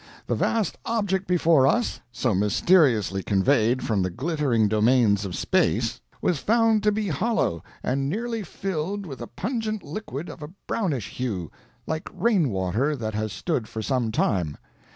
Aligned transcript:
The 0.25 0.33
vast 0.33 0.79
object 0.83 1.27
before 1.27 1.67
us, 1.67 2.01
so 2.11 2.33
mysteriously 2.33 3.21
conveyed 3.21 3.83
from 3.83 4.01
the 4.01 4.09
glittering 4.09 4.67
domains 4.67 5.25
of 5.25 5.35
space, 5.35 6.01
was 6.23 6.39
found 6.39 6.81
to 6.81 6.91
be 6.91 7.09
hollow 7.09 7.63
and 7.83 8.09
nearly 8.09 8.41
filled 8.41 9.05
with 9.05 9.21
a 9.21 9.27
pungent 9.27 9.83
liquid 9.83 10.27
of 10.27 10.41
a 10.41 10.49
brownish 10.65 11.09
hue, 11.09 11.51
like 11.85 12.09
rainwater 12.11 12.95
that 12.95 13.13
has 13.13 13.31
stood 13.31 13.67
for 13.67 13.83
some 13.83 14.11
time. 14.11 14.57